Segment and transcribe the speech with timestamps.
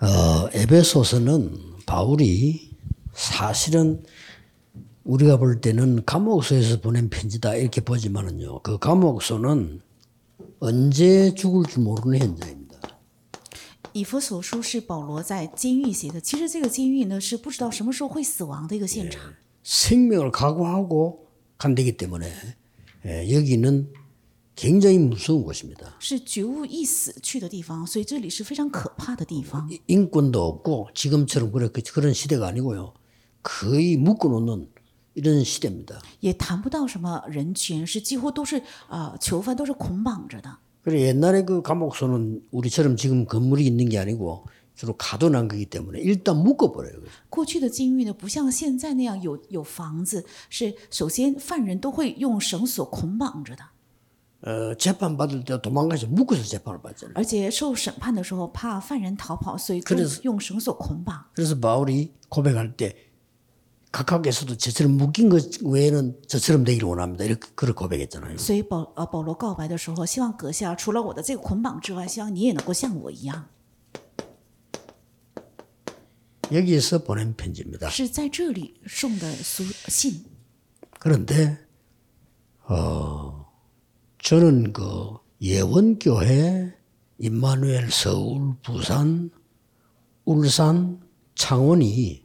[0.00, 2.70] 어, 에베소서는 바울이
[3.14, 4.02] 사실은
[5.04, 8.60] 우리가 볼 때는 감옥소에서 보낸 편지다 이렇게 보지만은요.
[8.62, 9.80] 그 감옥소는
[10.58, 12.66] 언제 죽을 줄 모르는 현장입니다.
[13.92, 19.32] 以弗所书是保罗在监狱写的，其实这个监狱呢是不知道什么时候会死亡的一个现场。
[19.62, 21.26] 생명을 각오하고
[21.56, 22.30] 간다기 때문에
[23.06, 23.88] 예, 여기는
[24.54, 25.94] 굉장히 무서운 곳입니다.
[25.98, 29.68] 是觉悟一死去的地方，所以这里是非常可怕的地方。
[29.86, 32.94] 인권도 없고 지금처럼 그렇게 그런 시대가 아니고요.
[33.42, 34.68] 거의 묶어놓는
[35.14, 36.00] 이런 시대입니다.
[36.20, 40.58] 也谈不到什么人权，是几乎都是呃囚犯都是捆绑着的。
[40.82, 46.36] 그래 옛날에 그 감옥소는 우리처럼 지금 건물이 있는 게 아니고 주로 가둬난 거기 때문에 일단
[46.42, 47.00] 묶어버려요.
[47.28, 53.64] 过去的监狱呢，不像现在那样有有房子，是首先犯人都会用绳索捆绑着的，
[54.42, 57.14] 어, 재판 받을 때 도망가서 묶어서 재판을 받잖아요.
[57.16, 61.24] 而且受审判的时候怕犯人逃跑，所以就 그래서 用绳索捆绑。
[61.34, 62.94] 그래서 바울이 고백할 때
[63.92, 67.24] 각하께서도 저처럼 묶인 것 외에는 저처럼 되기를 원합니다.
[67.24, 68.36] 이렇게 그렇게 고백했잖아요.
[68.36, 73.46] 所以保呃保罗告白的时候，希望阁下除了我的这个捆绑之外，希望你也能够像我一样，
[76.52, 77.88] 여기에서 보낸 편지입니다.
[77.88, 80.24] 是在这里送的书信。
[81.00, 81.56] 그런데
[82.68, 83.39] 어,
[84.20, 86.74] 저는 그 예원교회,
[87.18, 89.30] 임마누엘 서울, 부산,
[90.24, 91.00] 울산,
[91.34, 92.24] 창원이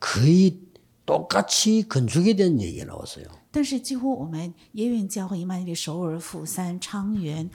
[0.00, 0.60] 거의
[1.04, 3.26] 똑같이 건축에 대한 얘기가 나왔어요.
[3.50, 7.48] 但是几乎我们耶运教会、伊曼利首尔、釜山、昌原、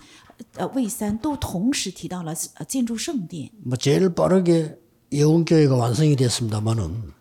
[0.55, 3.51] 呃蔚山都同时提到了呃建筑圣殿。
[3.63, 4.75] 뭐 제일 빠르게
[5.11, 7.11] 예원교회가 완성이 됐습니다만은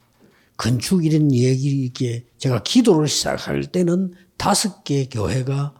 [0.57, 5.75] 건축 이런 얘기 이게 제가 기도를 시작할 때는 다섯 개 교회가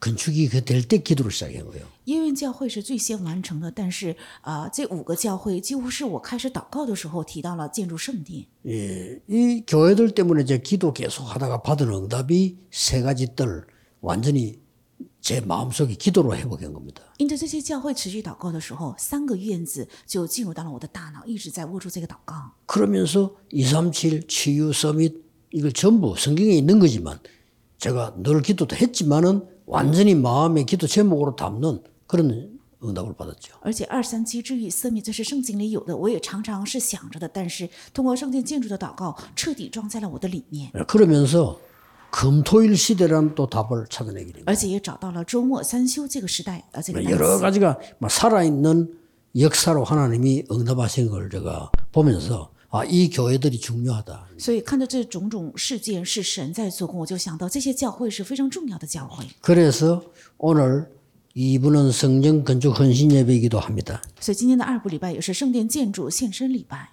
[0.00, 1.86] 건축이 될 때 기도를 시작한 거예요.
[2.04, 8.46] 耶运教会是最先完成的，但是啊、呃这五个教会几乎是我开始祷告的时候提到了建筑圣殿。
[8.66, 13.64] 예, 이 교회들 때문에 제 기도 계속 하다가 받은 응답이 세 가지 뜰
[14.00, 14.60] 완전히
[15.22, 17.02] 제 마음속에 기도로 회복한 겁니다.
[17.16, 22.52] 因着这些教会持续祷告的时候，三个院子就进入到了我的大脑，一直在握住这个祷告。
[22.66, 27.18] 그러면서 237 치유 서밋 이걸 전부 성경에 있는 거지만
[27.78, 33.54] 제가 늘 기도도 했지만은 완전히 마음의 기도 제목으로 담는 그런 응답을 받았죠.
[33.62, 41.58] 而且二三七之语色密这是圣经里有的，我也常常是想着的，但是通过圣殿建筑的祷告，彻底装在了我的里面， 그러면서
[42.10, 44.44] 금토일 시대라는 또 답을 찾아내게 됩니다.
[44.46, 47.42] 而且也找到了周末三休这个时代，呃，这个单 여러 词。
[47.42, 48.94] 가지가 막 살아있는
[49.38, 54.28] 역사로 하나님이 응답하신 걸 제가 보면서 아, 이 교회들이 중요하다.
[54.38, 59.24] 所以看着这种种事件是神在做工，我就想到这些教会是非常重要的教会。
[59.40, 60.02] 그래서
[60.36, 60.86] 오늘
[61.34, 64.02] 이분은 성전 건축 헌신 예배이기도 합니다.
[64.20, 66.90] 所以今天的二部礼拜也是圣殿建筑献身礼拜。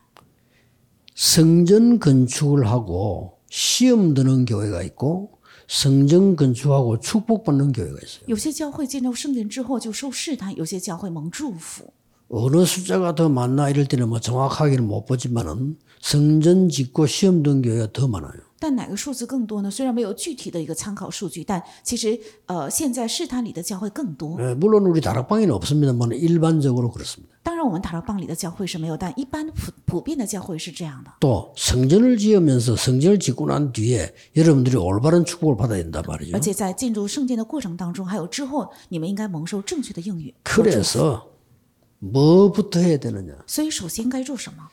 [1.16, 8.26] 성전 건축을 하고 시험 드는 교회가 있고 성전 건축하고 축복받는 교회가 있어요.
[8.28, 11.94] 有些教会建造圣殿之后就受试探，有些教会蒙祝福。
[12.30, 17.92] 어느 숫자가 더 많나 이럴 때는 뭐 정확하게는 못 보지만은 성전 짓고 시험 든 교회가
[17.94, 18.42] 더 많아요.
[18.60, 19.70] 但哪个数字更多呢？
[19.70, 24.40] 虽然没有具体的一个参考数据，但其实呃，现在试探里的教会更多。
[24.40, 27.36] 예, 물론 우리 다락방에는 없습니다만 일반적으로 그렇습니다.
[27.44, 31.12] 当然，我们塔拉邦里的教会是没有，但一般普普遍的教会是这样的。
[31.20, 36.32] 또 성전을 지으면서 성전을 짓고 난 뒤에 여러분들이 올바른 축복을 받아야 된단 말이죠.
[36.34, 40.34] 而且在进入圣殿的过程当中，还有之后，你们应该蒙受正确的应允。
[40.44, 41.28] 그래서
[42.00, 43.36] 뭐부터 해야 되느냐?
[43.48, 44.70] 所以，首先该做什么？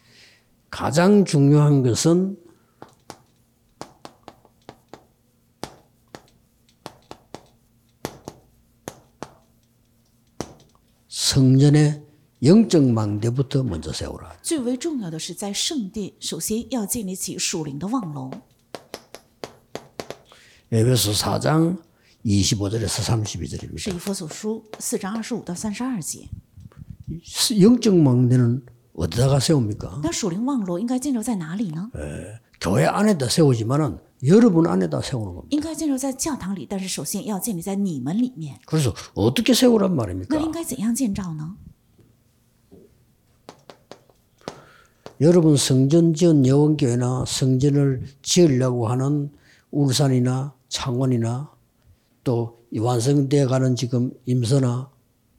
[0.70, 2.36] 가장 중요한 것은
[11.08, 12.02] 성전의
[12.42, 14.36] 영적 망대부터 먼저 세우라.
[14.42, 18.30] 最为重要的是，在圣殿首先要建立起属灵的望楼。
[20.72, 21.78] 에베소 4장
[22.24, 23.78] 25절에서 32절입니다.
[23.78, 26.28] 是以佛所书四章二十五到三十二节。
[27.60, 30.00] 영적 망대는 어디다가 세웁니까?
[30.02, 31.90] 那属灵望楼应该建造在哪里呢？
[32.60, 35.48] 교회 안에다 세우지만은 여러분 안에다 세우는 겁니다.
[35.50, 38.58] 应该建造在教堂里，但是首先要建立在你们里面。
[38.66, 40.38] 그래서 어떻게 세우란 那 말입니까?
[40.38, 41.56] 应该怎样建造呢？
[45.20, 49.30] 여러분 성전 지은 여원교회나 성전을 지으려고 하는
[49.70, 51.50] 울산이나 창원이나
[52.24, 54.88] 또 이 완성돼 가는 지금 임서나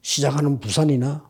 [0.02, 1.30] 시작하는 부산이나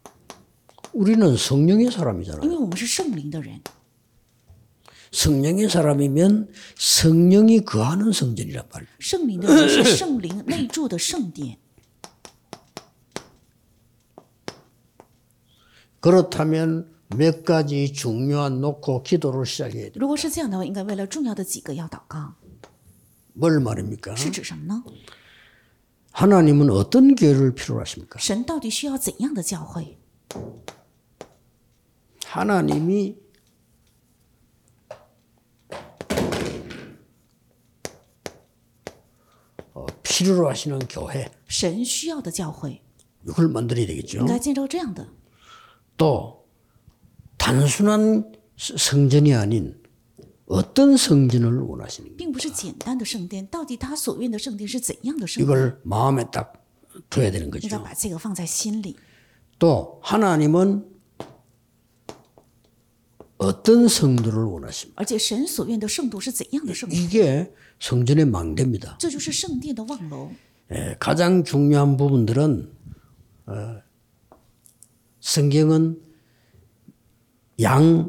[0.92, 2.48] 우리는 성령의 因 사람이잖아요.
[2.48, 3.60] 为我们是圣灵的人，
[5.12, 8.90] 성령의 사람이면 성령이 거하는 성전이란 말이에요.
[8.98, 11.58] 圣灵的人是圣灵内住的圣殿。
[16.00, 19.94] 그렇다면 몇 가지 중요한 놓고 기도를 시작해야 돼요.
[19.96, 22.34] 如果是这样的话，应该为了重要的几个要祷告，
[23.34, 24.16] 뭘 말입니까?
[24.16, 24.82] 是指什么呢？
[26.12, 28.18] 하나님은 어떤 교회를 필요로 하십니까?
[28.18, 29.98] 神到底需要怎样的教会？
[32.30, 33.16] 하나님이
[39.74, 42.80] 어, 필요로 하시는 교회 神需要的教会
[43.28, 44.20] 이걸 만들어야 되겠죠.
[44.20, 45.06] 应该建造这样的，
[45.96, 46.46] 또
[47.38, 49.76] 단순한 스- 성전이 아닌
[50.46, 53.46] 어떤 성전을 원하시는 가 并不是简单的圣殿。
[53.48, 55.44] 到底他所愿的圣殿是怎样的圣殿？
[55.44, 56.52] 이걸 마음에 딱
[57.10, 57.82] 둬야 되는 应该 거죠.
[57.82, 58.96] 把这个放在心里。
[59.58, 60.84] 또 하나님은
[63.40, 64.94] 어떤 성도를 원하십니까?
[64.96, 66.96] 而且神所愿的圣度是怎样的圣度？
[66.96, 68.96] 이게 성전의 망대입니다.
[68.98, 70.30] 这就是圣殿的望楼。
[70.72, 72.72] 예, 가장 중요한 부분들은
[73.46, 73.76] 어,
[75.20, 76.00] 성경은
[77.60, 78.08] 양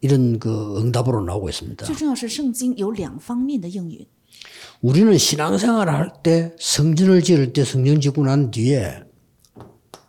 [0.00, 1.86] 이런 그 응답으로 나오고 있습니다.
[1.86, 4.06] 最重要是圣经有两方面的应允。
[4.82, 9.04] 우리는 신앙생활을 할 때 성전을 지을 때 성전 짓고 난 뒤에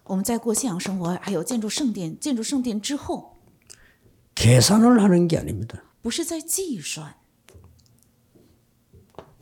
[0.03, 3.37] 我们在过信仰生活，还有建筑圣殿，建筑圣殿之后，
[4.35, 5.81] 계산을 하는 게 아닙니다.
[6.01, 7.15] 不是在计算，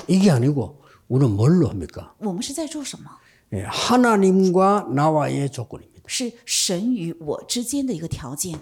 [0.07, 2.15] 이게 아니고 우리는 뭘로 합니까?
[2.19, 3.09] 我们是在做什么？
[3.53, 6.03] 예, 하나님과 나와의 조건입니다.
[6.05, 8.59] 是神与我之间的一个条件，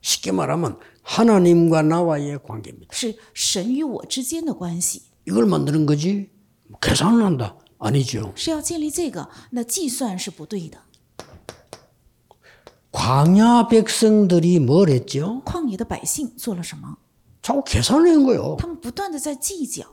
[0.00, 2.94] 쉽게 말하면 하나님과 나와의 관계입니다.
[2.94, 6.30] 是神与我之间的关系， 이걸 만드는 거지
[6.66, 8.32] 뭐 계산을 한다 아니죠.
[8.36, 10.78] 是要建立这个，那计算是不对的。
[12.92, 15.42] 광야 백성들이 뭘 했죠?
[15.44, 16.96] 旷野的百姓做了什么？
[17.42, 18.56] 자꾸 계산을 한 거예요.
[18.58, 19.84] 他们不断的在计较，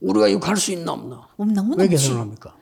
[0.00, 1.20] 우리가 이거 갈 수 있나 없나?
[1.36, 2.56] 我们能不 왜 能去 계산을 합니까?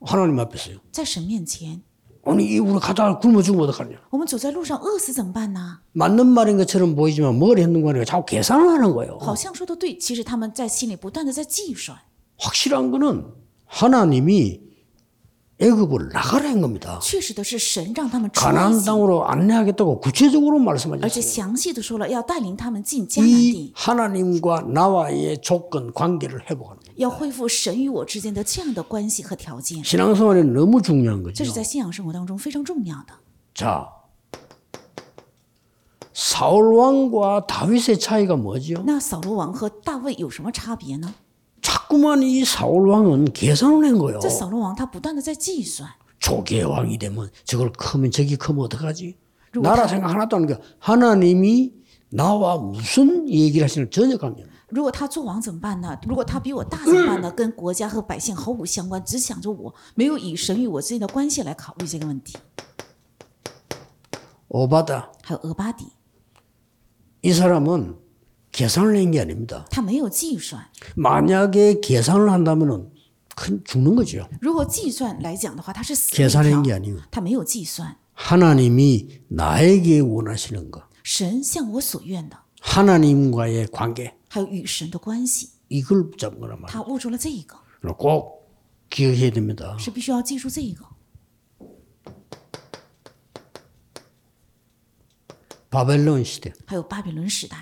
[0.00, 0.78] 하나님 앞에서요.
[0.92, 1.82] 在神面前？
[2.24, 3.96] 아니 이 우리 가다가 굶어 죽으면 어떡하냐?
[4.10, 5.78] 我们走在路上饿死怎么办呢？
[5.92, 9.16] 맞는 말인 것처럼 보이지만 뭘 했는 거 아니라 자꾸 계산을 하는 거예요.
[9.20, 11.96] 好像说的对，其实他们在心里不断的在计算。
[12.38, 13.24] 확실한 거는
[13.66, 14.60] 하나님이
[15.61, 16.99] 애굽을 나가라 한 겁니다.
[18.41, 21.07] 가나안 땅으로 안내하겠다고 구체적으로 말씀하셨습니다.
[23.27, 26.95] 이 하나님과 나와의 조건 관계를 회복하는 거예요.
[29.83, 31.43] 신앙생활에 너무 중요한 거죠.
[33.53, 33.87] 자,
[36.13, 38.83] 사울 왕과 다윗의 차이가 뭐죠?
[41.90, 44.20] 자꾸만 이 사울 왕은 계산을 한 거예요.
[44.20, 49.18] 这扫罗王他不断的在计算， 조기의 왕이 되면 저걸 크면 저기 크면 어떡하지?
[49.50, 51.72] 그리고 나라 생각 하나도 안 하니까 하나님이
[52.10, 54.54] 나와 무슨 얘기를 하시는 전혀 관계 없어요.
[54.68, 55.98] 如果他做王怎么办呢？
[56.06, 57.32] 如果他比我大怎么办呢？
[57.32, 62.36] 跟国家和百姓毫无相关，只想着我，没有以神与我之间的关系来考虑这个问题。
[64.48, 65.86] 오바다 还有俄巴底，
[67.22, 67.96] 이 사람은
[68.52, 69.66] 계산을 한 게 아닙니다.
[69.70, 70.64] 他没有计算。
[70.96, 72.90] 만약에 계산을 한다면은
[73.34, 74.26] 큰 죽는 거죠.
[74.40, 77.96] 如果计算来讲的话，他是死路一 계산한 게 条， 아니고 他没有计算。
[78.14, 86.66] 하나님이 나에게 원하시는 것, 神向我所愿的， 하나님과의 관계 还有与神的关系， 이걸 잡은 거란 말이에요.
[86.66, 87.58] 他握住了这个，
[87.94, 88.48] 꼭
[88.88, 89.76] 기억해야 됩니다.
[89.78, 90.86] 是必须要记住这个。
[95.68, 97.58] 바벨론 시대 还有巴比伦时代，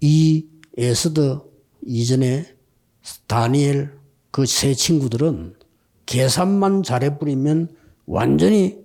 [0.00, 0.46] 이
[0.76, 1.46] 에스더
[1.86, 2.46] 이전에
[3.26, 3.98] 다니엘
[4.30, 5.54] 그 세 친구들은
[6.06, 7.68] 계산만 잘해 뿌리면
[8.06, 8.82] 완전히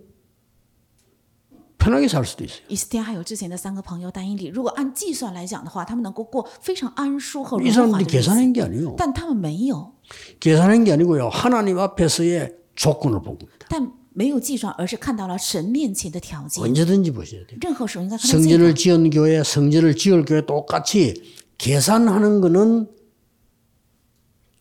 [1.77, 2.61] 편하게 살 수도 있어요.
[2.67, 8.95] 以斯帖还有之前的三个朋友但以理，如果按计算来讲的话，他们能够过非常安舒和 이 荣华 사람들이 的日子， 계산한 게 아니에요.
[8.97, 9.93] 但他们没有，
[10.39, 11.29] 계산한 게 아니고요.
[11.29, 13.67] 하나님 앞에서의 조건을 본 겁니다.
[14.13, 16.61] 但没有计算，而是看到了神面前的条件。
[16.61, 17.57] 언제든지 보셔야 돼요.
[17.61, 18.43] 任何时候应该看到这个。
[18.43, 22.87] 성전을 지은 교회, 성전을 지을 교회 똑같이 계산하는 거는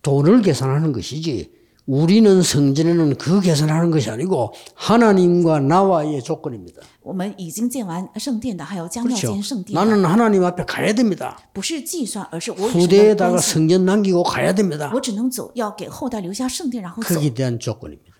[0.02, 6.82] 돈을 계산하는 것이지 우리는 성전에는 그 계산하는 것이 아니고 하나님과 나와의 조건입니다.
[7.00, 9.32] 我们已经建完圣殿的，还有将要 그렇죠.
[9.32, 11.38] 建圣殿的， 나는 하나님 앞에 가야 됩니다.
[11.54, 14.92] 不是计算，而是我只能 후대에다가 关心， 성전 남기고 가야 됩니다.
[14.94, 18.11] 我只能走，要给后代留下圣殿，然后走， 거기에 대한 조건입니다.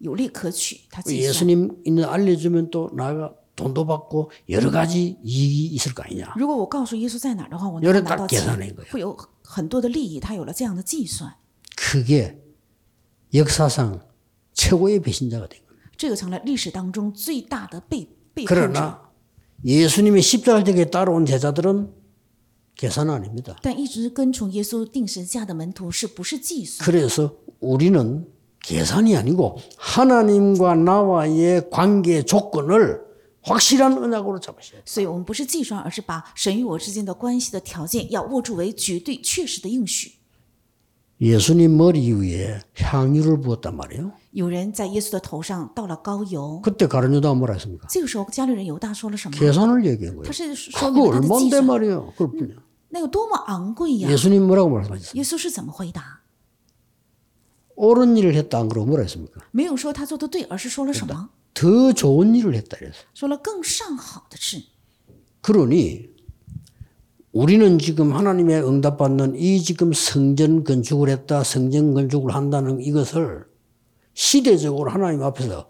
[0.00, 1.30] 有利可取，他计算。
[1.30, 6.34] 예수님 있는 알려주면 또 나가 돈도 받고 여러 가지 이익이 있을 거 아니냐.
[6.36, 8.92] 如果我告诉耶稣在哪儿的话，我 여러 能拿 딱 到 계산한 钱， 거예요.
[8.92, 10.20] 会有很多的利益。
[10.20, 11.32] 他有了这样的计算，
[11.76, 12.36] 그게
[13.32, 14.00] 역사상
[14.52, 15.90] 최고의 배신자가 된 겁니다.
[15.96, 18.54] 这个成了历史当中最大的背背叛者。
[18.54, 19.00] 그러나
[19.64, 21.90] 예수님의 십자가 덕에 따라온 제자들은
[22.74, 23.56] 계산 아닙니다.
[23.62, 26.84] 但一直跟从耶稣定十字架的门徒是不是计算？
[26.84, 28.26] 그래서 우리는
[28.60, 29.58] 계산이 아니고
[29.90, 33.04] 하나님과 나와의 관계 조건을
[33.42, 34.82] 확실한 언약으로 잡으셔야 돼요.
[34.84, 40.12] 所以我们不是计算，而是把神与我之间的关系的条件要握住为绝对确实的应许。
[41.18, 44.12] 예수님 머리 위에 향유를 부었단 말이에요.
[44.32, 47.86] 有人在耶稣的头上倒了膏油， 그때 가룟 유다가 뭐라 했습니까?
[47.88, 49.36] 这个时候加略人犹大说了什么？
[49.38, 50.32] 계산을 얘기한 他 거예요.
[50.32, 52.12] 是说 그거 明了他的计 얼마인데 算， 말이에요.
[52.18, 52.56] 그렇군요.
[52.88, 54.10] 那有多么昂贵呀！
[54.10, 55.12] 예수님 뭐라고 말씀하셨어요?
[55.14, 56.19] 耶稣是怎么回答？
[57.80, 59.40] 옳은 일을 했다 안 그러고 뭐라 했습니까?
[59.50, 61.28] 没有说他做的对，而是说了什么？
[61.54, 63.04] 더 좋은 일을 했다 그랬어요.
[63.14, 64.62] 说了更上好的事。
[65.42, 66.08] 그러니
[67.32, 73.44] 우리는 지금 하나님의 응답받는 이 지금 성전 건축을 했다, 성전 건축을 한다는 이것을
[74.14, 75.68] 시대적으로 하나님 앞에서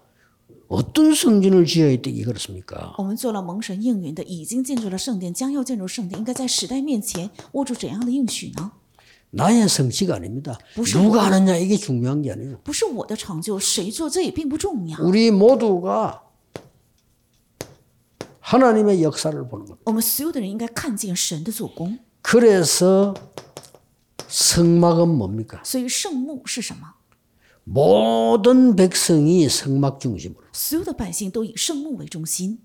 [0.69, 2.95] 어떤 성전을 지어야 되기 그렇습니까?
[2.99, 8.71] 我们做了蒙神应允的，已经建筑了圣殿，将要建筑圣殿，应该在时代面前握住怎样的应许呢？
[9.31, 10.59] 나의 성취가 아닙니다.
[10.77, 12.61] 무슨 누가 하느냐 이게 중요한 게 아니에요.
[12.63, 14.99] 不是我的成就，谁做这也并不重要。
[15.01, 16.23] 우리 모두가
[18.41, 19.83] 하나님의 역사를 보는 겁니다.
[19.85, 21.99] 我们所有的人应该看见神的做工。
[22.23, 23.15] 그래서
[24.29, 25.61] 성막은 뭡니까?
[25.65, 26.95] 所以圣幕是什么？
[27.65, 32.61] 모든 백성이 성막 중심으로 所有的百姓都以圣幕为中心。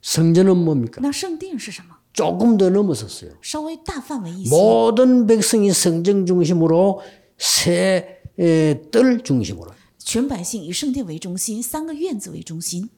[0.00, 1.00] 성전은 뭡니까?
[1.02, 1.96] 那圣殿是什么？
[2.18, 3.32] 조금 더 넘어섰어요.
[3.42, 4.50] 稍微大范围一些。
[4.50, 7.00] 모든 백성이 성전 중심으로
[7.36, 12.88] 새뜰 중심으로 全百姓以圣殿为中心，三个院子为中心。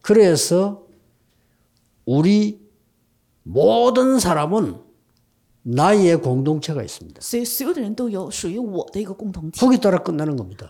[0.00, 0.86] 그래서
[2.04, 2.60] 우리
[3.42, 4.76] 모든 사람은
[5.77, 7.19] 나의 공동체가 있습니다.
[9.59, 10.69] 거기 따라 끝나는 겁니다.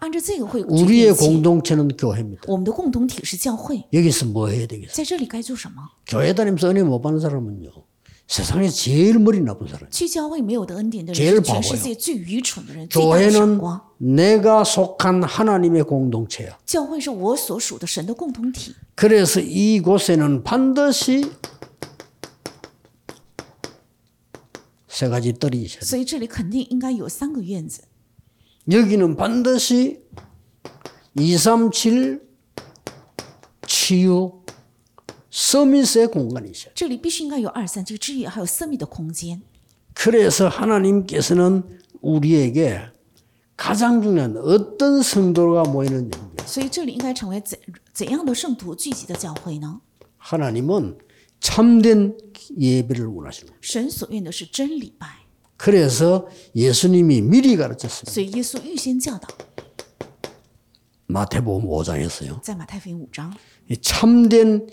[0.81, 2.41] 우리의 공동체는 교회입니다.
[3.93, 4.93] 여기서 뭐 해야 되겠어?
[6.07, 7.69] 교회 다니면서 은혜 못 받는 사람은요.
[8.27, 9.87] 세상에 제일 머리 나쁜 사람.
[11.13, 11.61] 제일 바보예요.
[12.89, 13.59] 교회는
[13.99, 16.57] 내가 속한 하나님의 공동체야.
[18.95, 21.29] 그래서 이곳에는 반드시
[24.96, 25.86] 세 가지 뜰이 있어야 돼.
[25.86, 27.82] 所以这里肯定应该有三个院子。
[28.70, 30.00] 여기는 반드시
[31.16, 32.20] 237
[33.66, 34.42] 치유
[35.30, 36.72] 서밋의 공간이 있어요.
[36.74, 39.42] 这里必须应该有二三七之约，还有私密的空间。
[39.94, 42.80] 그래서 하나님께서는 우리에게
[43.56, 46.46] 가장 중요한 어떤 성도가 모이는 영역.
[46.46, 47.58] 所以这里应该成为怎
[47.92, 49.80] 怎样的圣徒聚集的教会呢？
[50.18, 50.98] 하나님은
[51.39, 52.17] 참된
[52.59, 53.61] 예배를 원하시는 거예요.
[55.57, 58.11] 그래서 예수님이 미리 가르쳤어요.
[61.07, 62.43] 마태복음 5장에서요.
[63.81, 64.67] 참된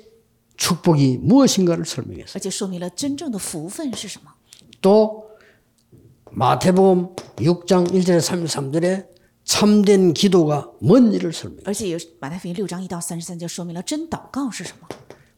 [0.57, 2.33] 축복이 무엇인가를 설명했어요.
[4.81, 5.25] 또
[6.33, 9.07] 마태복음 6장 1절 33절에
[9.45, 11.65] 참된 기도가 뭔지를 설명해요.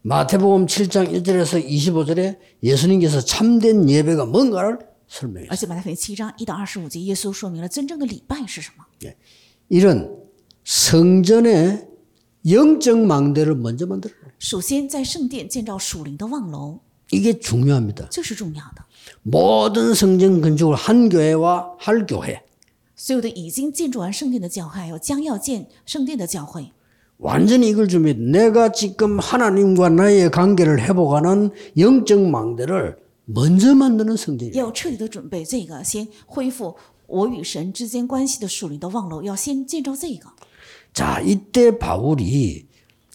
[0.05, 1.61] 而且也是马太福音六章一到三十三节说明了真祷告是什么。
[1.63, 5.49] 마태복음 7장 1절에서 25절에 예수님께서 참된 예배가 뭔가를 설명해요.
[5.51, 8.85] 而且马太福音七章一到二十五节，耶稣说明了真正的礼拜是什么。
[9.67, 10.09] 이런
[10.63, 11.87] 성전의
[12.49, 14.31] 영적 망대를 먼저 만들어요.
[14.39, 16.79] 首先，在圣殿建造属灵的望楼，
[17.11, 18.07] 이게 중요합니다.
[18.09, 18.83] 这是重要的。
[19.21, 22.41] 모든 성전 건축을 한 교회와 할 교회
[22.95, 26.71] 所有的已经建筑完圣殿的教会，还有将要建圣殿的教会，
[27.17, 28.13] 완전히 이걸 준비.
[28.15, 34.57] 내가 지금 하나님과 나의 관계를 회복하는 영적 망대를 먼저 만드는 성전이에요.
[34.57, 36.75] 要彻底的准备这个，先恢复
[37.07, 40.29] 我与神之间关系的属灵的望楼，要先建造这个。
[40.93, 42.67] 자, 이때 바울이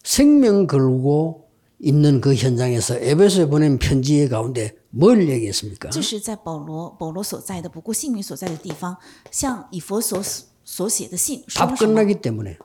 [0.02, 5.90] 생명 걸고 있는 그 현장에서 에베소에 보낸 편지의 가운데 뭘 얘기했습니까?
[5.90, 8.96] 这是在保罗保罗所在的不顾性命所在的地方，
[9.30, 10.22] 向以佛所
[10.64, 11.94] 所写的信说 답 了什么？
[11.94, 12.56] 끝나기 때문에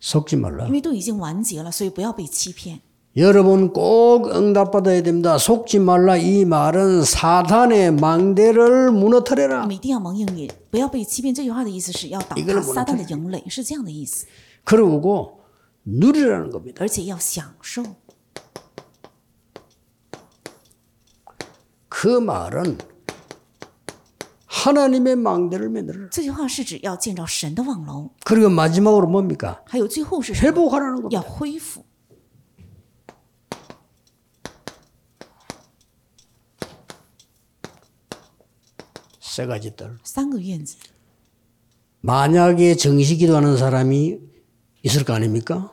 [0.00, 0.66] 속지 말라.
[0.66, 2.80] 因为都已经完结了，所以不要被欺骗。
[3.16, 5.38] 여러분 꼭 응답받아야 됩니다.
[5.38, 6.18] 속지 말라.
[6.18, 9.62] 이 말은 사단의 망대를 무너뜨려라.
[9.62, 11.34] 我们一定要蒙应允，不要被欺骗。
[11.34, 14.26] 这句话的意思是要倒 이걸 塌 못 撒旦的营垒，是这样的意思，
[14.64, 15.40] 그러고
[15.84, 16.76] 누리라는 겁니다.
[16.80, 17.82] 而且要享受。
[21.88, 22.76] 그 말은
[24.60, 26.08] 하나님의 망대를 만들어라.
[26.10, 29.62] 这句话是指要建造神的望楼， 그리고 마지막으로 뭡니까?
[29.66, 30.48] 还有最后是什么？
[30.48, 31.16] 회복하라는 겁니다.
[31.16, 31.84] 要恢复。
[39.20, 39.98] 세 가지 들.
[40.02, 40.76] 三个院子，
[42.00, 44.18] 만약에 정시 기도하는 사람이
[44.82, 45.72] 있을 거 아닙니까?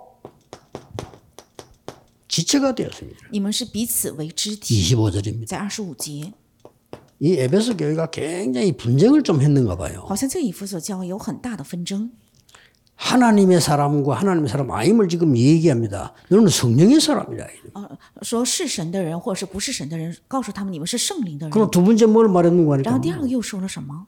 [2.30, 3.28] 지체가 되었습니다.
[3.30, 4.94] 你们是彼此为肢体。
[4.94, 5.46] 25절입니다.
[5.46, 6.32] 在二十五节，
[7.20, 10.04] 이 에베소 교회가 굉장히 분쟁을 좀 했는가 봐요.
[10.06, 12.10] 好像这个以弗所教会有很大的纷争。
[12.96, 16.14] 하나님의 사람과 하나님의 사람 아임을 지금 얘기합니다.
[16.30, 17.46] 너는 성령의 사람이다.
[17.74, 21.52] 呃，说是神的人或者是不是神的人，告诉他们你们是圣灵的人。
[21.52, 24.06] 그럼 두 번째 뭘 말했는가 然后 하니까 第二个又说了什么？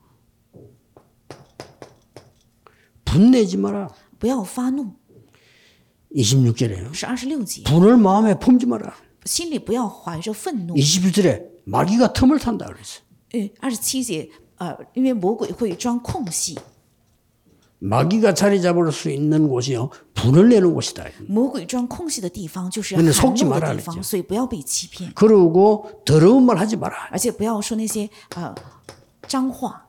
[3.05, 3.89] 분내지 마라.
[4.17, 4.95] 不要发怒，
[6.15, 6.93] 26절에요.
[6.93, 8.93] 是二十六节， 분을 마음에 품지 마라.
[9.25, 10.73] 心里不要怀着愤怒。
[10.75, 13.03] 21절에 마귀가 틈을 탄다 그랬어요.
[13.33, 16.57] 呃，二十七节，呃，因为魔鬼会钻空隙，
[17.79, 19.89] 마귀가 자리 잡을 수 있는 곳이요.
[20.15, 21.05] 분을 내는 곳이다.
[21.27, 27.09] 魔鬼钻空隙的地方就是 근데 含 속지 怒 마라 的地方， 그랬죠 所以不要被欺骗， 그러고 더러운 말 하지 마라.
[27.11, 28.55] 而且不要说那些呃
[29.27, 29.82] 脏话。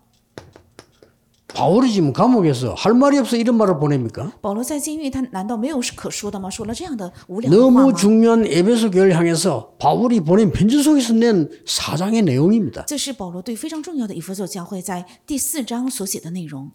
[1.55, 4.33] 바울이 지금 감옥에서 할 말이 없어 이런 말을 보냅니까?
[4.41, 6.49] 保罗在监狱，他难道没有可说的吗？
[6.49, 7.93] 说了这样的无聊的话 너무 吗？
[7.93, 12.85] 중요한 에베소 교회를 향해서 바울이 보낸 편지 속에서 낸 사장의 내용입니다.
[12.87, 16.71] 这是保罗对非常重要的以弗所教会在第四章所写的内容。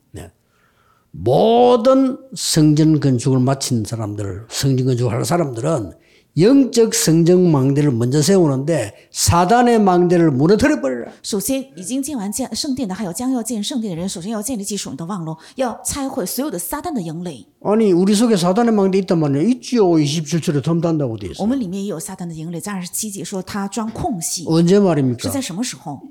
[1.12, 5.94] 모든 성전 건축을 마친 사람들, 성전 건축을 할 사람들은
[6.38, 11.10] 영적 성전 망대를 먼저 세우는데 사단의 망대를 무너뜨려 버려라.
[11.24, 17.46] 首先，已经建完建圣殿的，还有将要建圣殿的人，首先要建立起属灵的望楼，要拆毁所有的撒旦的营垒。
[17.62, 19.48] 아니 우리 속에 사단의 망대 있단 말이에요.
[19.48, 19.86] 있지요.
[19.92, 21.46] 27절에 덤단다고 돼 我 있어.
[21.46, 25.30] 们里面也有撒旦的营垒，在二十七节说他钻空隙， 언제 是 말입니까?
[25.32, 26.02] 在什么时候？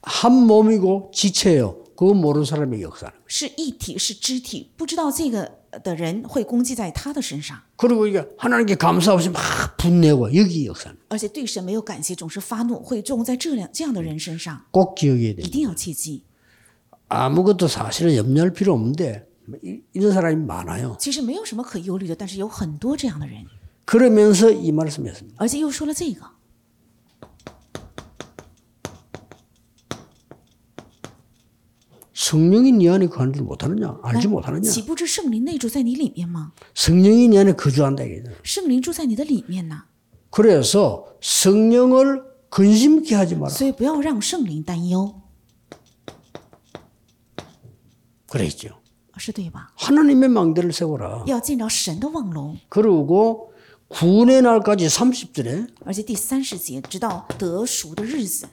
[0.00, 1.84] 한 몸이고 지체예요.
[1.94, 3.12] 그거 모르는 사람의 역사는.
[3.26, 15.42] 是一体，是肢体，不知道这个 的人会攻击在他的身上， 그리고 이게 하나님께 감사 없이 막 분내고 여기 역사는 而且对神没有感谢，总是发怒，会种在这样这样的人身上， 꼭 기억해야 돼.
[15.42, 16.22] 一定要切记。
[17.08, 19.26] 아무것도 사실은 염려할 필요 없는데
[19.62, 20.96] 이- 이런 사람이 많아요.
[20.98, 23.44] 其实没有什么可忧虑的，但是有很多这样的人，
[23.84, 25.34] 그러면서 이 말씀했습니다.
[25.36, 26.22] 而且又说了这个。
[32.28, 33.98] 성령이 네 안에 거하는 줄 못하느냐?
[34.02, 34.70] 알지 못하느냐?
[34.70, 36.52] 岂不知圣灵内住在你里面吗？
[36.74, 38.30] 성령이 네 안에 거주한다 이거죠.
[38.42, 39.84] 圣灵住在你的里面呢，
[40.30, 43.48] 그래서 성령을 근심케 하지 마라.
[43.52, 45.22] 所以不要让圣灵担忧，
[48.28, 48.80] 그랬죠.
[49.16, 49.70] 是对吧？
[49.76, 51.24] 하나님의 망대를 세워라.
[51.26, 53.52] 要建造神的望楼， 그리고
[53.88, 58.46] 구원의 날까지 30절에 而且第三十节，直到得赎的日子，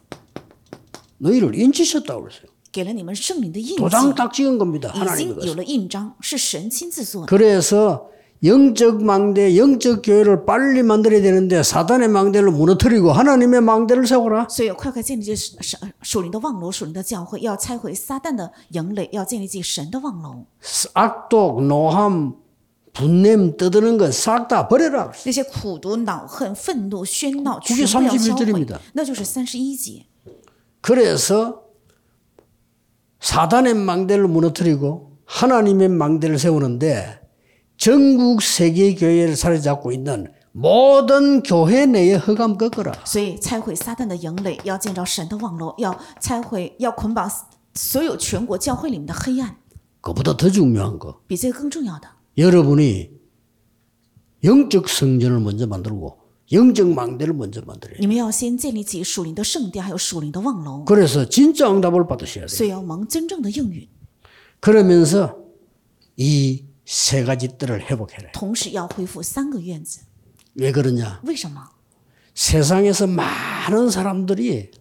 [1.18, 2.46] 너희를 인치셨다고 그랬어요.
[2.76, 4.92] 给了你们圣灵的印记， 도장 딱 찍은 겁니다.
[4.96, 5.56] 已 하나님의 经有 것을.
[5.58, 7.28] 了印章，是神亲自做的。
[7.28, 8.08] 그래서
[8.44, 14.48] 영적 망대, 영적 교회를 빨리 만들어야 되는데 사단의 망대를 무너뜨리고 하나님의 망대를 세워라.
[14.50, 20.46] 所以快快建立起神属灵的望楼，属灵的教会，要拆毁撒旦的营垒，要建立起神的望楼。
[20.94, 22.34] 악독, 노함,
[22.94, 25.12] 분냄 떠드는 건 싹 다 버려라.
[25.24, 30.06] 那些苦毒、恼恨、愤怒、喧闹， 그게 全部要销 31 절입 毁 니다 。那就是三十一节。
[30.82, 31.62] 그래서
[33.20, 37.22] 사단의 망대를 무너뜨리고 하나님의 망대를 세우는데
[37.78, 42.94] 전국 세계 교회를 사로잡고 있는 모든 교회 내에 허감 꺾어라.
[43.06, 47.32] 所以拆毁撒旦的营垒，要建造神的望楼，要拆毁，要捆绑
[47.74, 49.56] 所有全国教会里面的黑暗。
[50.02, 51.22] 그보다 더 중요한 거.
[51.28, 53.12] 比这个更重要的， 여러분이
[54.44, 56.18] 영적 성전을 먼저 만들고
[56.52, 58.02] 영적 망대를 먼저 만들어야 돼요.
[58.02, 62.48] 你们要先建立起属灵的圣殿，还有属灵的望楼， 그래서 진짜 응답을 받으셔야 돼요.
[62.48, 63.88] 所以要蒙真正的应允，
[64.60, 65.38] 그러면서
[66.18, 68.32] 이 세 가지 뜰을 회복해라.
[68.34, 70.02] 同时要恢复三个院子。
[70.56, 71.22] 왜 그러냐?
[71.24, 71.70] 为什么？
[72.34, 74.72] 세상에서 많은 사람들이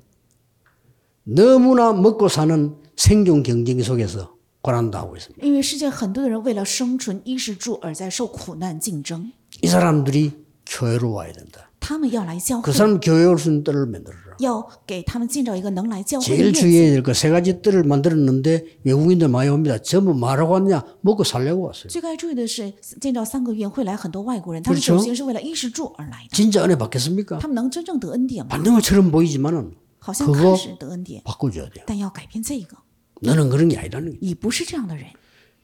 [1.22, 5.46] 너무나 먹고 사는 생존 경쟁 속에서 고난당하고 있습니다.
[5.46, 9.30] 因为世界很多的人为了生存衣食住而在受苦难竞争，
[9.62, 10.32] 이 사람들이
[10.66, 11.70] 교회로 와야 된다.
[11.80, 14.36] 他们要来教 그 会， 사람 교회 올 수 있는 뜰을 만들어라.
[14.40, 16.60] 要给他们建造一个能来教会的 제일 院子。
[16.60, 19.78] 주의해야 될 거 세 가지 뜰을 만들었는데 외국인들 많이 옵니다.
[19.78, 20.84] 전부 말하고 왔냐?
[21.00, 21.88] 먹고 살려고 왔어요.
[21.88, 27.38] 最该注意的是，建造三个院会来很多外国人，他们 그렇죠 首先是为了衣食住而来的， 진짜 은혜 받겠습니까?
[27.40, 28.50] 他们能真正得恩典吗？
[28.50, 31.84] 받는 것처럼 보이지만은 好像 그거 看是得恩典， 바꿔줘야 돼요.
[31.86, 32.76] 但要改变这个，
[33.22, 34.18] 너는 그런 게 아니라는 게.
[34.20, 35.06] 你不是这样的人。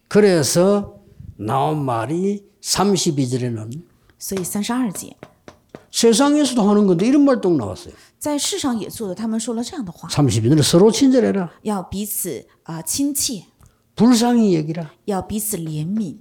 [0.09, 1.01] 그래서
[1.37, 3.71] 나온 말이 32절에는
[4.21, 5.17] 所以三十二节
[5.91, 7.95] 세상에서도 하는 건데 이런 말도 나왔어요.
[8.19, 11.51] 在世上也做的，他们说了这样的话： 32절에 서로 친절해라.
[11.63, 13.45] 要彼此啊、亲切，
[13.95, 14.91] 불쌍히 여기라.
[15.05, 16.19] 要彼此怜悯。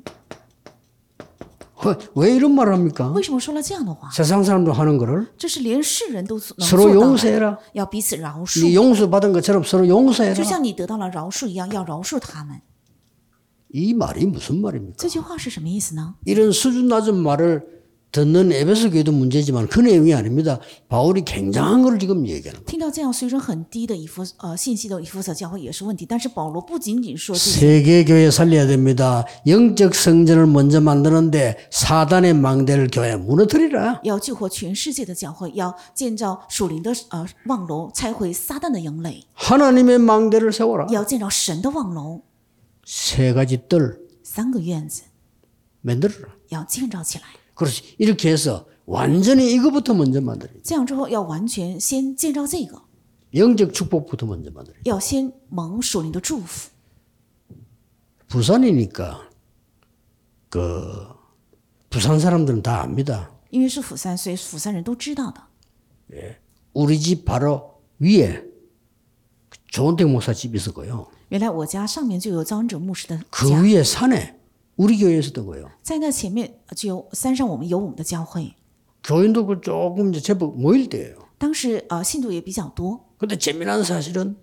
[1.84, 3.12] 왜, 왜 이런 말을 합니까?
[3.12, 4.10] 为什么说了这样的话？
[4.12, 7.06] 세상 사람도 하는 거를 这是连世人都能 서로 做到的。
[7.06, 7.58] 용서해라.
[7.74, 10.44] 要彼此饶恕， 네 용서 받은 것처럼 서로 就 용서해라.
[10.44, 12.62] 像你得到了饶恕一样，要饶恕他们。
[13.74, 14.96] 이 말이 무슨 말입니까?
[14.98, 16.15] 这句话是什么意思呢？
[16.26, 17.79] 이런 수준 낮은 말을
[18.12, 20.58] 듣는 에베소 교회도 문제지만 그 내용이 아닙니다.
[20.88, 22.65] 바울이 굉장한 걸 지금 얘기하는 거예요.
[22.65, 29.26] 听到这样水准很低的以弗呃信息的以弗所教会也是问题，但是保罗不仅仅说这些， 세계 교회 살려야 됩니다.
[29.46, 34.00] 영적 성전을 먼저 만드는데 사단의 망대를 교회 무너뜨리라.
[34.04, 40.88] 要救活全世界的教会，要建造属灵的呃望楼，拆毁撒旦的营垒， 하나님의 망대를 세워라.
[40.89, 42.22] 要建造神的望楼，
[42.86, 45.02] 세 가지 뜰 三个院子
[45.82, 46.30] 만들어라.
[46.48, 47.26] 要建造起来。
[47.60, 47.96] 그렇지.
[47.98, 50.62] 이렇게 해서 완전히 이거부터 먼저 만들어야 돼.
[50.63, 52.82] 这样之后要完全先建造这个，
[53.34, 54.89] 영적 축복부터 먼저 만들어야 돼.
[54.89, 56.70] 要先蒙属灵的祝福。
[58.28, 59.30] 부산이니까
[60.50, 61.08] 그
[61.89, 63.32] 부산 사람들은 다 압니다.
[63.50, 65.41] 因为是釜山，所以釜山人都知道的。
[66.74, 68.44] 우리 집 바로 위에
[69.68, 71.08] 조은택 목사 집이 있었고요.
[71.30, 74.38] 原来我家上面就有张恩哲牧师的 그 家， 위에 산에
[74.80, 75.70] 우리 교회에 있었던 거예요.
[75.82, 78.56] 在那前面就有山上我们有我们的教会，
[79.04, 81.15] 교인도 그 조금 이제 제법 모일 때예요.
[81.38, 84.38] 当时呃信徒也比较多， 근데 재미난 사실은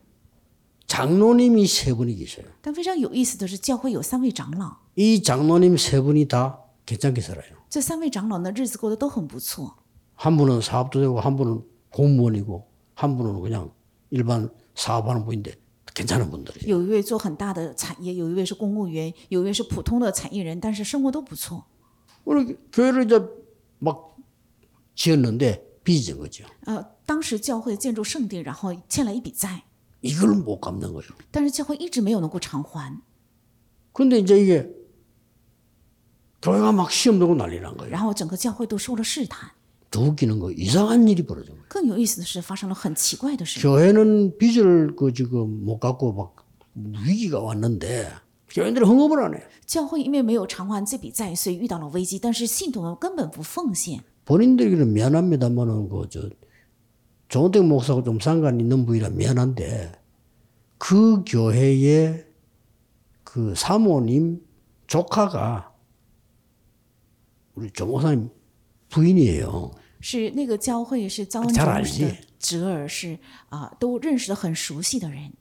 [0.87, 2.47] 장로님이 세 분이 계셔요.
[2.61, 7.57] 但非常有意思的是，教会有三位长老， 이 장로님 세 분이 다 괜찮게 살아요.
[7.69, 9.77] 这三位长老呢日子过得都很不错。
[10.15, 13.73] 한 분은 사업도 되고 한 분은 공무원이고 한 분은 그냥
[14.11, 15.55] 일반 사업하는 분인데
[15.97, 16.69] 괜찮은 분들이에요.
[16.69, 21.65] 有一位做很大的产业，有一位是公务员，有一位是普通的产业人，但是生活都不错。
[22.25, 23.21] 우리 교회를 이제
[23.79, 24.17] 막
[24.95, 26.45] 지었는데 빚진 거죠.
[26.65, 29.65] 呃，当时教会建筑圣殿，然后欠了一笔债，
[30.01, 31.11] 이걸 못 갚는 거예요.
[31.31, 33.03] 但是教会一直没有能够偿还。
[33.93, 34.71] 근데 이제 이게
[36.41, 37.91] 교회가 막 시험 들고 난리 난 거예요.
[37.91, 39.51] 然后整个教会都受了试探。
[39.91, 41.65] 더 웃기는 거 이상한 일이 벌어진 거예요.
[41.69, 43.61] 更有意思的是，发生了很奇怪的事。
[43.61, 46.37] 교회는 빚을 그 지금 못 갚고 막
[46.75, 48.09] 위기가 왔는데
[48.49, 49.43] 교인들이 헌금을 안 해.
[49.67, 52.19] 教会因为没有偿还这笔债，所以遇到了危机。
[52.19, 54.01] 但是信徒们根本不奉献。
[54.25, 56.29] 본인들에게는 미안합니다만은 그저
[57.29, 59.93] 조은택 목사하고 좀 상관 있는 분이라 미안한데
[60.79, 62.27] 그 교회의
[63.25, 64.43] 그 사모님
[64.87, 65.73] 조카가
[67.55, 68.29] 우리 조 목사님
[68.91, 69.71] 부인이에요.
[70.01, 73.19] 是那个教会是招恩 잘 哲 알지 牧师的侄儿，是
[73.51, 75.33] 啊、都认识的很熟悉的人。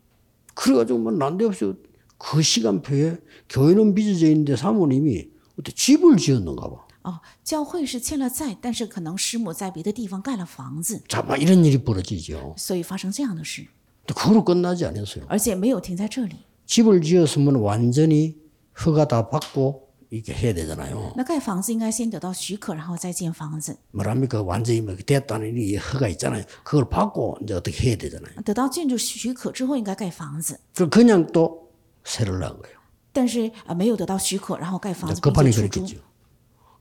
[0.53, 1.73] 그래가지고 뭐 난데없이
[2.17, 3.17] 그 시간표에
[3.49, 5.29] 교회는 빚어져 있는데 사모님이
[5.59, 6.85] 어떻게 집을 지었는가 봐.
[7.03, 12.53] 哦，教会是欠了债，但是可能师母在别的地方盖了房子， 자, 막 이런 일이 벌어지죠.
[12.55, 13.65] 所以发生这样的事，
[14.05, 15.25] 근데 그걸로 끝나지 않았어요.
[15.27, 16.35] 而且没有停在这里。
[16.67, 18.37] 집을 지었으면 완전히
[18.85, 19.84] 허가 다 받고
[20.15, 21.13] 이렇게 해야 되잖아요.
[21.15, 23.77] 那盖房子应该先得到许可，然后再建房子。
[23.91, 24.41] 뭐랍니까?
[24.41, 26.43] 완전히 뭐 됐다는 이 허가 있잖아요.
[26.63, 28.41] 그걸 받고 이제 어떻게 해야 되잖아요.
[28.43, 30.59] 得到建筑许可之后，应该盖房子。
[30.75, 31.71] 그 그냥 또
[32.03, 32.77] 세를 낳은 거예요.
[33.13, 35.79] 但是啊、没有得到许可，然后盖房子并 급하니 且出租。
[35.79, 36.01] 그랬겠죠.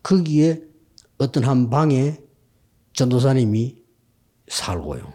[0.02, 0.62] 거기에
[1.18, 2.18] 어떤 한 방에
[2.94, 3.84] 전도사님이
[4.48, 5.12] 살고요.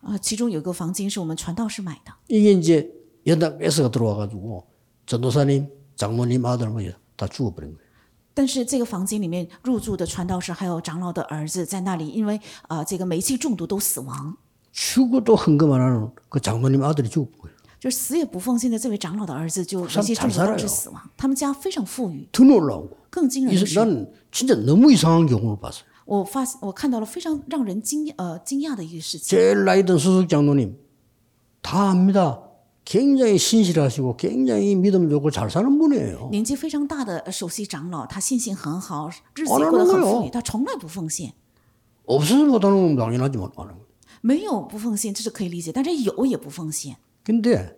[0.00, 2.90] 啊、其中有一个房间是我们传道士买的， 이게 이제
[3.26, 4.66] 연락 S가 들어와가지고
[5.04, 7.88] 전도사님, 장모님 아들 뭐다 죽 어버린 거예요.
[8.34, 14.36] 但是这个房间里面入住的传道士还有长老的儿子在那里，因为呃这个煤气中毒都死亡，
[14.72, 17.56] 죽어도 헌금 안 하는 그 장로님 아들이 죽은 거예요.
[17.80, 21.00] 就是死也不奉献的这位长老的儿子就煤气中毒导致死亡。
[21.16, 22.96] 他们家非常富裕， 더 놀라운 거.
[23.10, 25.82] 更惊人 이 的是， 나는 진짜 너무 이상한 경우를 봤어요.
[26.04, 29.36] 我发我看到了非常让人惊呃惊讶的一个事情。
[29.36, 30.76] 제일 나이 든 수석 장로님
[31.60, 32.40] 다 압니다.
[32.84, 36.30] 굉장히 신실하시고 굉장히 믿음 좋고 잘 사는 분이에요.
[36.30, 41.32] 年纪非常大的呃首席长老，他信心很好，日子哦那也过得很那有富裕，他从来不奉献。
[42.06, 43.86] 없어서 못하는 건 당연하지만 안 하는 거예요.
[44.22, 46.96] 没有不奉献，这是可以理解，但是有也不奉献。
[47.22, 47.76] 근데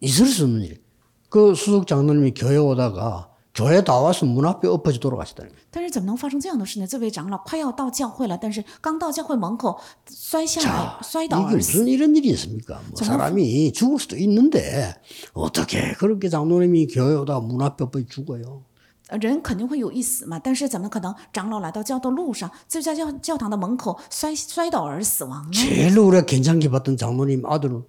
[0.00, 0.80] 있을 수 없는 일.
[1.28, 5.64] 그 수석 장로님이 교회 오다가 교회 다 와서 문 앞에 엎어져 돌아가시다는 거예요.
[5.70, 6.86] 但是怎么能发生这样的事呢？
[6.86, 11.78] 这位长老快要到教会了，但是刚到教会门口摔下来，摔倒 이게 而死。
[11.78, 12.80] 무슨 이런 일이 있습니까?
[12.90, 14.94] 뭐 사람이 죽을 수도 있는데
[15.32, 18.62] 어떻게 그렇게 장로님이 교회 오다가 문 앞에 엎어져 죽어요?
[19.08, 25.50] 呃人肯定会有一死嘛，但是怎么可能长老来到教的路上，就在教教堂的门口摔摔倒而死亡呢？
[25.52, 27.82] 제일 우리가 괜찮게 봤던 장로님 아들은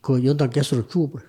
[0.00, 1.28] 그 연단 가스로 죽어버려요.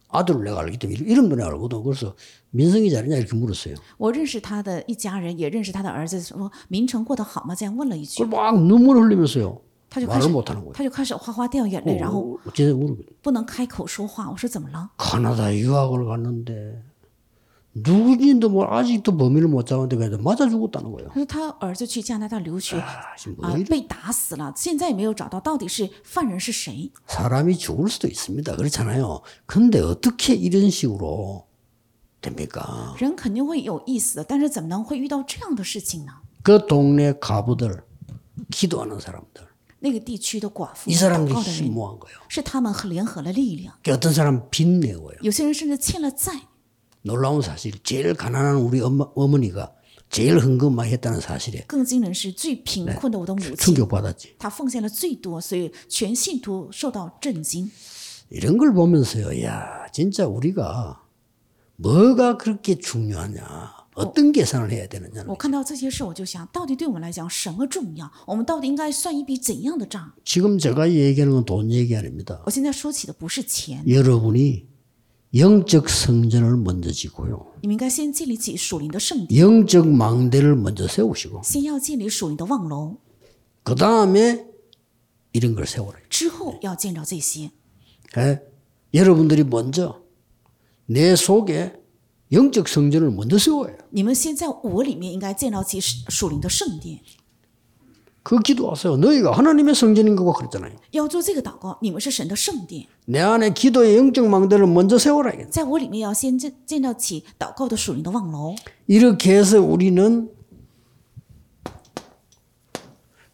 [0.10, 1.82] 아들을 내가 알기 때문에 이름도 내가 알거든.
[1.82, 2.14] 그래서
[2.50, 3.74] 민성이 잘했냐 이렇게 물었어요.
[3.98, 7.54] 我认识他的一家人，也认识他的儿子，说明成过得好吗？
[7.54, 9.60] 这样问了一句 그걸 ，막 눈물 흘리면서요.
[9.88, 10.72] 他就开始 말을 못하는 거예요.
[10.72, 14.30] 他就开始哗哗掉眼泪，然后 어, 어째서 물어보요 不能开口说话。
[14.30, 14.90] 我说怎么了？
[14.96, 16.82] 카나다 유학을 갔는데
[17.78, 21.10] 누구인지도 뭐 아직도 범인을 못 잡았는데 그래도 맞아 죽었다는 거예요.
[21.10, 23.64] 他说他儿子去加拿大留学， 아, 지금 뭐 啊、 이래?
[23.64, 26.90] 被打死了，现在也没有找到到底是犯人是谁。
[27.06, 28.56] 사람이 죽을 수도 있습니다.
[28.56, 29.20] 그렇잖아요.
[29.44, 31.44] 근데 어떻게 이런 식으로
[32.22, 32.94] 됩니까?
[32.96, 36.12] 人肯定会有意思的，但是怎么能会遇到这样的事情呢？
[36.42, 37.82] 그 동네 가부들,
[38.50, 39.44] 기도하는 사람들,
[39.80, 42.16] 那个地区的寡妇、 이 祷 사람들이 告的 힘 人， 모은 거예요.
[42.28, 43.74] 是他们和联合了力量。
[43.86, 45.18] 어떤 사람 빚내고요.
[45.20, 46.32] 有些人甚至欠了债。
[47.02, 49.72] 놀라운 사실, 제일 가난한 우리 엄마, 어머니가
[50.10, 54.36] 제일 헌금 많이 했다는 사실에 更惊人是，最贫困的我的母亲， 충격받았지.
[54.38, 57.70] 她奉献了最多，所以全信徒受到震惊。
[58.30, 61.00] 이런 걸 보면서요, 야, 진짜 우리가
[61.76, 63.42] 뭐가 그렇게 중요하냐,
[63.94, 65.24] 어떤 계산을 해야 되느냐.
[65.26, 68.10] 我看到这些事，我就想到底对我们来讲什么重要？
[68.26, 70.12] 我们到底应该算一笔怎样的账？
[70.24, 72.40] 지금 제가 얘기하는 건 돈 얘기 아닙니다.
[72.46, 74.66] 我现在说起的不是钱， 여러분이
[75.35, 77.53] 영적 성전을 먼저 지고요.
[79.35, 81.41] 영적 망대를 먼저 세우시고.
[83.63, 84.45] 그 다음에
[85.33, 85.97] 이런 걸 세워라.
[88.15, 88.41] 네.
[88.93, 90.01] 여러분들이 먼저
[90.85, 91.73] 내 속에
[92.33, 93.77] 영적 성전을 먼저 세워요.
[98.22, 98.96] 그 기도하세요.
[98.96, 100.72] 너희가 하나님의 성전인 거고 그랬잖아요.
[100.92, 101.78] 要做这个祷告。
[101.80, 105.32] 你们是神的圣殿， 내 안에 기도의 영적 망대를 먼저 세워라.
[105.32, 105.48] 이게.
[105.48, 108.56] 在我里面要先建建造起祷告的属灵的望楼。
[108.88, 110.28] 이렇게 해서 우리는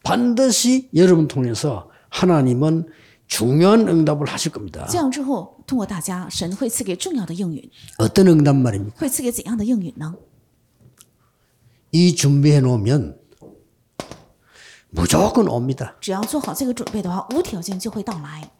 [0.03, 2.89] 반드시 여러분 통해서 하나님은
[3.29, 4.87] 중요한 응답을 하실 겁니다.
[4.91, 8.93] 这样之后，通过大家，神会赐给重要的应允， 어떤 응답 말입니까?
[8.99, 10.15] 会赐给怎样的应允呢？
[11.93, 13.16] 이 준비해 놓으면
[14.91, 15.95] 무조건 옵니다.
[16.01, 18.51] 只要做好这个准备的话，无条件就会到来。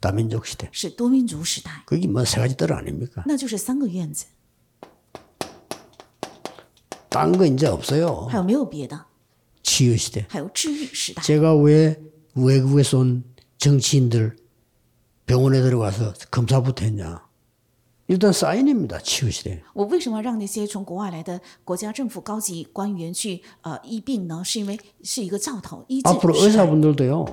[0.00, 0.68] 다민족 시대.
[0.70, 3.24] 是多民族时代， 그게 뭐 세 가지 들 아닙니까?
[3.26, 4.26] 那就是三个院子，
[7.10, 8.26] 딴 거 이제 없어요.
[8.28, 9.06] 还有没有别的？
[9.62, 10.24] 치유 시대.
[10.28, 11.22] 还有治愈时代。
[11.22, 12.00] 제가 왜
[12.34, 13.24] 외국에서 온
[13.58, 14.36] 정치인들
[15.26, 17.26] 병원에 들어가서 검사부터 했냐?
[18.06, 19.00] 일단 사인입니다.
[19.00, 19.60] 치유 시대.
[19.74, 24.42] 我为什么让那些从国外来的国家政府高级官员去呃医病呢？
[24.42, 26.64] 是因为是一个兆头医治 앞으로 时代。
[26.64, 27.26] 의사분들도요.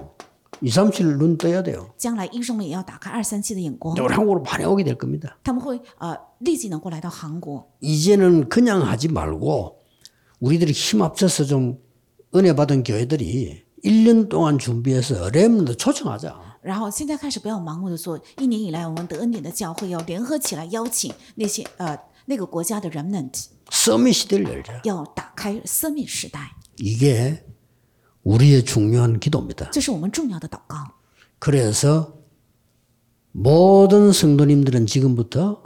[0.62, 1.90] 2, 3, 7 눈 떠야 돼요.
[1.98, 5.38] 将来医生们也要打开二三七的眼光， 우리 한국으로 많이 오게 될 겁니다.
[5.44, 7.66] 他们会呃立即能够来到韩国。
[7.82, 9.80] 이제는 그냥 하지 말고
[10.40, 11.78] 우리들이 힘 합쳐서 좀
[12.36, 16.49] 은혜 받은 교회들이 1년 동안 준비해서 렘도 초청하자.
[16.62, 24.82] 然后现在开始不要盲目的做，一年以来我们得恩典的教会要联合起来邀请那些呃那个国家的 remnant， 서밋 시대를 열자.
[24.84, 27.44] 要打开生命时代， 이게
[28.24, 29.70] 우리의 중요한 기도입니다.
[29.72, 30.78] 这是我们重要的祷告。
[31.40, 32.16] 그래서
[33.32, 35.62] 모든 성도님들은 지금부터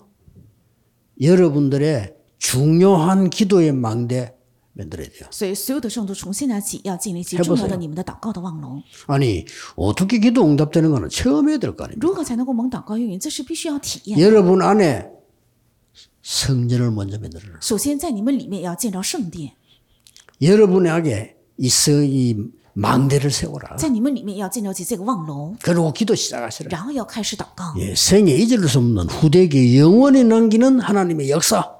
[1.21, 4.32] 여러분들의 중요한 기도의 망대
[4.73, 5.27] 만들어야 돼요.
[5.31, 8.81] 所以，所有的圣徒从现在起要建立起 해보세요 重要的你们的祷告的望龙。
[9.07, 11.99] 아니 어떻게 기도 응답되는 거는 처음 해야 될 거 아닙니까?
[11.99, 13.19] 如何才能够蒙祷告应允？
[13.19, 14.19] 这是必须要体验。
[14.19, 15.09] 여러분 안에
[16.21, 17.59] 성전을 먼저 만들어라.
[17.61, 19.51] 首先，在你们里面要建造圣殿，
[20.41, 22.35] 여러분에게 이, 성- 이
[22.73, 23.75] 망대를 세워라.
[23.75, 26.69] 在你们里面要建造起这个望龙， 그리고 기도 시작하시라.
[26.69, 31.79] 然后要开始祷告， 예, 생에 잊을 수 없는 후대기 영원히 남기는 하나님의 역사 시작해라.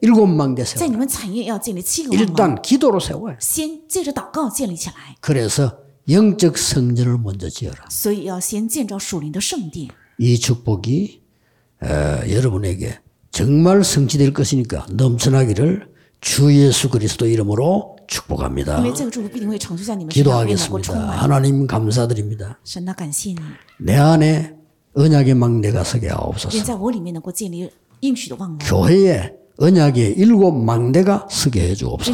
[0.00, 0.90] 일곱 망대 在 세워라.
[0.90, 2.28] 你们产业要建立七个望龙。
[2.28, 3.36] 일단 기도로 세워요.
[3.38, 5.78] 先借着祷告建立起来， 그래서
[6.08, 7.86] 영적 성전을 먼저 지어라.
[7.88, 9.88] 所以要先建造属灵的圣殿。
[10.18, 11.22] 이 축복이
[11.82, 11.86] 어,
[12.28, 12.98] 여러분에게
[13.30, 15.88] 정말 성취될 것이니까 넘쳐나기를
[16.20, 18.78] 주 예수 그리스도 이름으로 축복합니다.
[18.78, 20.94] 因为这个祝福必定会成就在你们身上，并能够充 기도하겠습니다.
[20.94, 21.18] 满。
[21.18, 22.58] 하나님 감사드립니다.
[22.64, 23.40] 神啊，感谢你，
[23.78, 24.54] 내 안에
[24.94, 26.56] 언약의 망대가 서게 하옵소서.
[26.56, 32.11] 愿在我里面能够建立应许的望龙， 교회에 언약의 일곱 망대가 서게 해주옵소서.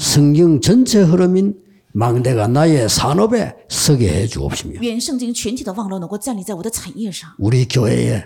[0.00, 1.54] 성경 전체 흐름인
[1.92, 4.80] 망대가 나의 산업에 서게 해주옵시며.
[7.38, 8.24] 우리 교회에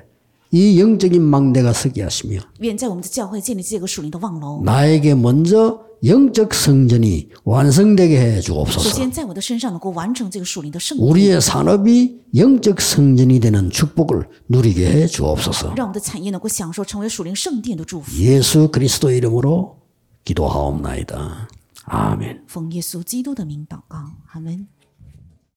[0.54, 4.64] 이 영적인 망대가 서게 하시며 愿在我们的教会建立起这个属灵的望龙。
[4.66, 8.90] 나에게 먼저 영적 성전이 완성되게 해 首 주옵소서.
[8.90, 15.74] 先，在我的身上能够完成这个属灵的圣殿， 우리의 산업이 영적 성전이 되는 축복을 누리게 해 주옵소서.
[15.76, 18.12] 让我们的产业能够享受成为属灵圣殿的祝福。
[18.20, 19.78] 예수 그리스도 이름으로
[20.26, 21.48] 기도하옵나이다.
[21.86, 22.42] 아멘.
[22.48, 23.98] 奉耶稣基督的名祷告，
[24.34, 24.68] 阿门。